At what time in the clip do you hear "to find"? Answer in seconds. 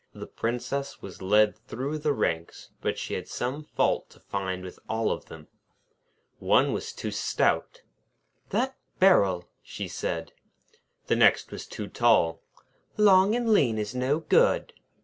4.09-4.63